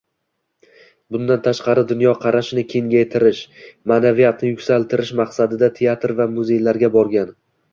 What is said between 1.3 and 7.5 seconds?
tashqari, dunyoqarashini kengaytirish, ma`naviyatini yuksaltirish maqsadida teatr va muzeylarga borgan